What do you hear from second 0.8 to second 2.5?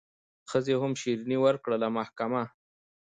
هم شیریني ورکړله محکمه